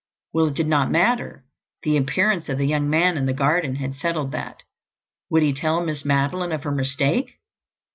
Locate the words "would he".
5.29-5.53